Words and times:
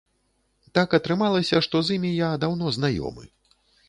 Так 0.77 0.95
атрымалася, 0.97 1.59
што 1.65 1.81
з 1.89 1.97
імі 1.97 2.11
я 2.13 2.31
даўно 2.45 2.71
знаёмы. 2.79 3.29